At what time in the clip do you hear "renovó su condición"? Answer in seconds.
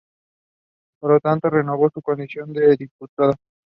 1.51-2.51